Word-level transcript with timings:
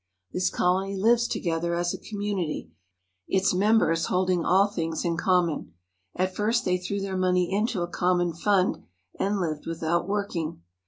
This 0.33 0.49
colony 0.49 0.95
lives 0.97 1.27
together 1.27 1.75
as 1.75 1.93
a 1.93 1.97
community, 1.99 2.71
its 3.27 3.53
mem 3.53 3.77
bers 3.77 4.05
holding 4.07 4.43
all 4.43 4.65
things 4.65 5.05
in 5.05 5.15
common. 5.15 5.75
At 6.15 6.35
first 6.35 6.65
they 6.65 6.79
threw 6.79 6.99
their 6.99 7.15
money 7.15 7.53
into 7.53 7.83
a 7.83 7.87
common 7.87 8.33
fund, 8.33 8.81
and 9.19 9.39
lived 9.39 9.67
without 9.67 10.07
working. 10.09 10.61